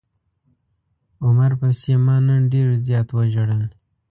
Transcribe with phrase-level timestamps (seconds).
[1.23, 3.63] عمر پسې ما نن ډير زيات وژړل.